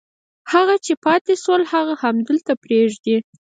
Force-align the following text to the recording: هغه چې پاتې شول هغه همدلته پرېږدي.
هغه 0.51 0.75
چې 0.85 0.93
پاتې 1.05 1.33
شول 1.43 1.61
هغه 1.73 1.93
همدلته 2.03 2.53
پرېږدي. 2.63 3.17